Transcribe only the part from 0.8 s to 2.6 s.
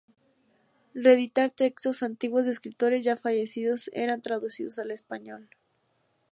Reeditar textos antiguos de